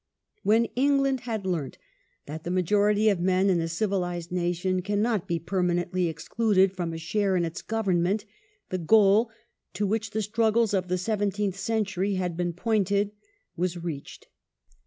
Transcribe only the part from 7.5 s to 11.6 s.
government, the goal, to which the struggles of the seventeenth